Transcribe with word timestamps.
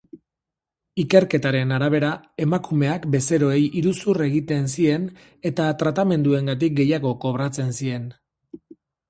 Ikerketaren 1.01 1.73
arabera, 1.75 2.09
emakumeak 2.45 3.05
bezeroei 3.17 3.59
iruzur 3.83 4.21
egiten 4.29 4.67
zien 4.77 5.07
eta 5.51 5.69
tratamenduengatik 5.83 6.75
gehiago 6.83 7.15
kobratzen 7.27 7.73
zien. 7.85 8.11